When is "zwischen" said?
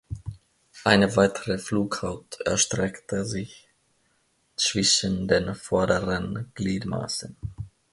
4.55-5.27